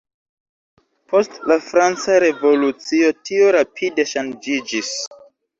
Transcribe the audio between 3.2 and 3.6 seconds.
tio